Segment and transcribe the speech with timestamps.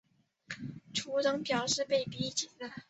[0.95, 2.67] 处长表示被逼紧了